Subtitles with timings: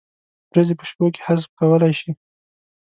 [0.51, 2.11] ورځې په شپو کې حذف کولای شي؟